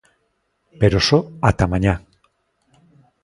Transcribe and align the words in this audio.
Pero 0.79 0.97
só 1.07 1.19
ata 1.49 1.65
mañá. 1.71 1.93